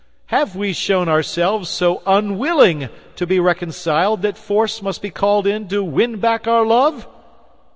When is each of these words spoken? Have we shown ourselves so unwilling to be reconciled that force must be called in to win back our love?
Have 0.33 0.55
we 0.55 0.73
shown 0.73 1.07
ourselves 1.07 1.69
so 1.69 2.01
unwilling 2.07 2.89
to 3.15 3.27
be 3.27 3.39
reconciled 3.39 4.23
that 4.23 4.35
force 4.35 4.81
must 4.81 4.99
be 5.03 5.11
called 5.11 5.45
in 5.45 5.67
to 5.67 5.83
win 5.83 6.17
back 6.19 6.47
our 6.47 6.65
love? 6.65 7.07